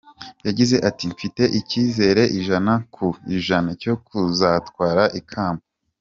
[0.47, 3.07] Yagize ati: “Mfite icyizere ijana ku
[3.37, 5.63] ijana cyo kuzatwara ikamba.